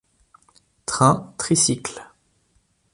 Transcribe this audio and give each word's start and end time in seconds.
Train 0.87 1.35
tricycle. 1.37 2.01